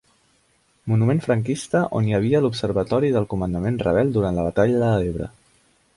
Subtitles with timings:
[0.93, 5.29] Monument franquista on hi havia l’observatori del comandament rebel durant la batalla de l’Ebre.